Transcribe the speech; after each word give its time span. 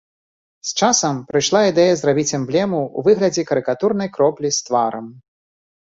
З 0.67 0.85
часам 0.85 1.19
прыйшла 1.31 1.61
ідэя 1.71 1.93
зрабіць 2.01 2.35
эмблему 2.39 2.81
ў 2.87 2.99
выглядзе 3.09 3.47
карыкатурнай 3.53 4.09
кроплі 4.19 4.49
з 4.61 4.71
тварам. 4.71 5.05